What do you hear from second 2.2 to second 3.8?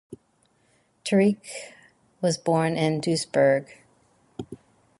was born in Duisburg.